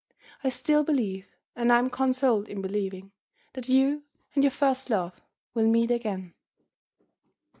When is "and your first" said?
4.33-4.89